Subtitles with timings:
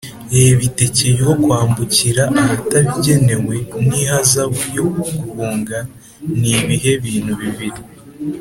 [0.33, 3.55] Reb itike ryo kwambukira ahatabigenewe
[3.85, 5.77] n ihazabu yo guhunga
[6.39, 7.81] ni ibihe bintu bibiri